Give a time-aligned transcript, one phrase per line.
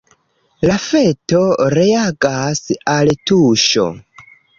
[0.69, 1.41] La feto
[1.73, 2.63] reagas
[2.95, 3.87] al tuŝo.